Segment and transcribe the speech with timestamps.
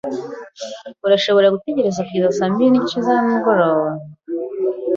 [1.05, 3.87] Urashobora gutegereza kugeza saa mbiri nigice za nimugoroba?